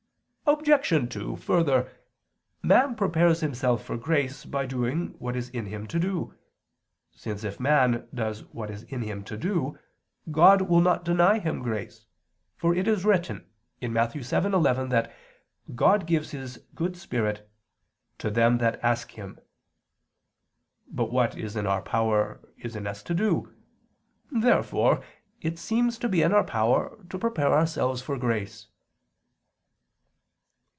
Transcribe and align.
Obj. 0.61 1.09
2: 1.13 1.37
Further, 1.37 1.89
man 2.61 2.95
prepares 2.95 3.39
himself 3.39 3.85
for 3.85 3.95
grace 3.95 4.43
by 4.43 4.65
doing 4.65 5.15
what 5.17 5.37
is 5.37 5.47
in 5.51 5.67
him 5.67 5.87
to 5.87 5.97
do, 5.97 6.35
since 7.15 7.45
if 7.45 7.57
man 7.57 8.05
does 8.13 8.43
what 8.51 8.69
is 8.69 8.83
in 8.83 9.01
him 9.01 9.23
to 9.23 9.37
do, 9.37 9.79
God 10.29 10.63
will 10.63 10.81
not 10.81 11.05
deny 11.05 11.39
him 11.39 11.61
grace, 11.63 12.05
for 12.57 12.75
it 12.75 12.85
is 12.85 13.05
written 13.05 13.45
(Matt. 13.81 14.11
7:11) 14.11 14.89
that 14.89 15.13
God 15.73 16.05
gives 16.05 16.31
His 16.31 16.57
good 16.75 16.97
Spirit 16.97 17.49
"to 18.17 18.29
them 18.29 18.57
that 18.57 18.77
ask 18.83 19.11
Him." 19.11 19.39
But 20.85 21.13
what 21.13 21.37
is 21.37 21.55
in 21.55 21.65
our 21.65 21.81
power 21.81 22.41
is 22.57 22.75
in 22.75 22.87
us 22.87 23.01
to 23.03 23.13
do. 23.13 23.55
Therefore 24.29 25.01
it 25.39 25.57
seems 25.57 25.97
to 25.99 26.09
be 26.09 26.21
in 26.21 26.33
our 26.33 26.43
power 26.43 26.99
to 27.09 27.17
prepare 27.17 27.53
ourselves 27.53 28.01
for 28.01 28.17
grace. 28.17 28.67